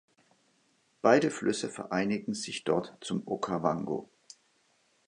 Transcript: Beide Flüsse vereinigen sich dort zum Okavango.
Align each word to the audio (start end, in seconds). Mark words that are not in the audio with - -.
Beide 1.03 1.29
Flüsse 1.29 1.69
vereinigen 1.69 2.33
sich 2.33 2.63
dort 2.63 2.97
zum 3.01 3.21
Okavango. 3.27 4.09